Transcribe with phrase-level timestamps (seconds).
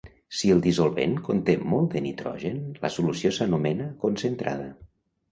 [0.37, 4.67] Si el dissolvent conté molt de nitrogen, la solució s'anomena concentrada.